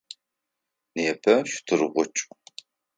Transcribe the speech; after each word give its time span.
Непэ 0.95 1.33
щтыргъукӏ. 1.51 2.19